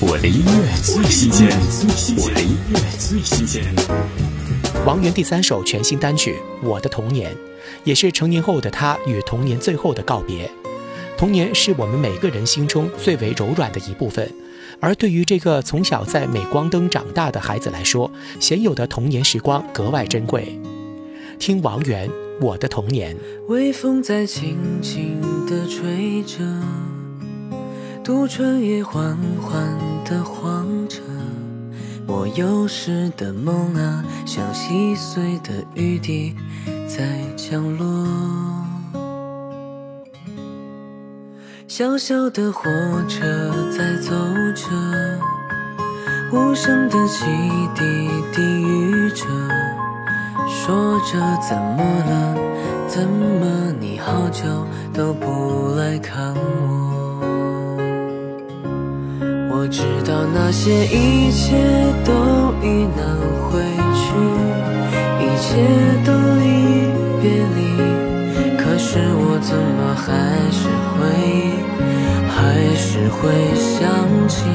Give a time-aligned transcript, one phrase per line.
[0.00, 1.48] 我的音乐最新鲜，
[2.18, 3.64] 我的音乐最新鲜。
[4.86, 6.36] 王源第三首全新单曲
[6.66, 7.32] 《我的童年》，
[7.82, 10.48] 也是成年后的他与童年最后的告别。
[11.16, 14.32] 童年是我们每个人心中最为柔软的一部分，
[14.78, 18.08] 而对于这个从小在镁光灯长大的孩子来说，
[18.38, 20.60] 鲜有的童年时光格外珍贵。
[21.40, 22.08] 听王源
[22.40, 23.16] 《我的童年》。
[23.48, 26.87] 微风在轻轻地吹着。
[28.08, 29.62] 渡春夜缓缓
[30.02, 30.98] 地晃着，
[32.06, 36.34] 我幼时的梦啊，像细碎的雨滴
[36.88, 37.04] 在
[37.36, 38.08] 降落。
[41.66, 42.70] 小小的火
[43.10, 44.14] 车在走
[44.54, 44.70] 着，
[46.32, 47.26] 无声的汽
[47.74, 47.84] 笛
[48.32, 49.26] 低语着，
[50.48, 52.34] 说着怎么了？
[52.88, 54.44] 怎么你好久
[54.94, 56.87] 都不来看我？
[59.60, 61.56] 我知道那些一切
[62.04, 62.12] 都
[62.62, 63.02] 已难
[63.42, 63.58] 回
[63.92, 64.06] 去，
[65.18, 65.48] 一切
[66.06, 66.46] 都已
[67.20, 67.58] 别离，
[68.56, 70.06] 可是我怎么还
[70.52, 71.02] 是会，
[72.30, 72.38] 还
[72.76, 73.18] 是会
[73.58, 73.82] 想
[74.28, 74.46] 起？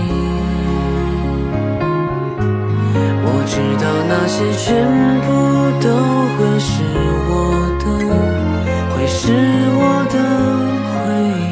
[3.25, 4.87] 我知道那些全
[5.19, 5.27] 部
[5.83, 5.85] 都
[6.37, 6.71] 会是
[7.27, 7.31] 我
[7.83, 7.83] 的，
[8.95, 9.19] 会是
[9.75, 10.15] 我的
[10.93, 10.95] 回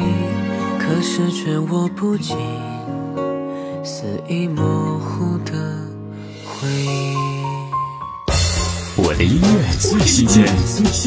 [0.78, 2.34] 可是却握不紧。
[3.84, 5.52] 肆意模糊的
[6.44, 7.16] 回忆。
[8.96, 10.44] 我的音乐最新鲜，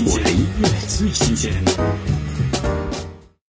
[0.08, 1.54] 我的音乐最新鲜。